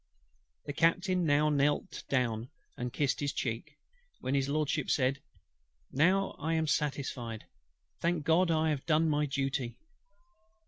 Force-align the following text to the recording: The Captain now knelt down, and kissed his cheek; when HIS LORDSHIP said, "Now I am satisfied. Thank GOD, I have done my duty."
The 0.65 0.73
Captain 0.73 1.25
now 1.25 1.49
knelt 1.49 2.05
down, 2.09 2.49
and 2.75 2.91
kissed 2.91 3.19
his 3.19 3.31
cheek; 3.31 3.77
when 4.19 4.33
HIS 4.33 4.49
LORDSHIP 4.49 4.89
said, 4.89 5.21
"Now 5.91 6.31
I 6.39 6.55
am 6.55 6.65
satisfied. 6.65 7.45
Thank 7.99 8.25
GOD, 8.25 8.49
I 8.49 8.71
have 8.71 8.87
done 8.87 9.07
my 9.07 9.27
duty." 9.27 9.77